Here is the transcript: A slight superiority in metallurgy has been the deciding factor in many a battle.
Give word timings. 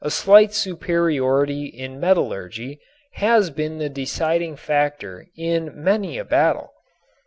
A 0.03 0.09
slight 0.09 0.51
superiority 0.51 1.65
in 1.65 1.99
metallurgy 1.99 2.79
has 3.21 3.51
been 3.51 3.77
the 3.77 3.87
deciding 3.87 4.55
factor 4.55 5.27
in 5.37 5.71
many 5.75 6.17
a 6.17 6.25
battle. 6.25 6.71